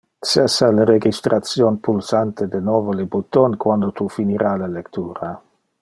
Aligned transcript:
Cessa 0.19 0.71
le 0.77 0.83
registration 0.83 1.77
pulsante 1.87 2.47
de 2.55 2.63
novo 2.69 2.97
le 3.01 3.05
button, 3.05 3.55
quando 3.65 3.91
tu 3.99 4.09
finira 4.17 4.57
le 4.57 4.69
lectura. 4.79 5.31